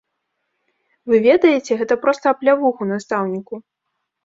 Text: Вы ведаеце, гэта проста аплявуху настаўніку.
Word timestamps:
Вы 1.11 1.15
ведаеце, 1.27 1.77
гэта 1.83 1.99
проста 2.07 2.25
аплявуху 2.37 2.91
настаўніку. 2.95 3.63